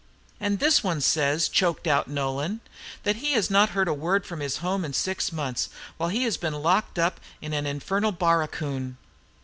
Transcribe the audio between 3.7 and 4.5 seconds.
heard a word from